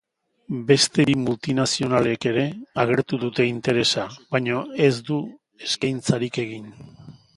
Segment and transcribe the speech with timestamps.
[0.69, 2.45] Beste bi multinazionalek ere
[2.85, 6.67] agertu dute interesa, baina ez dute eskaintzarik egin.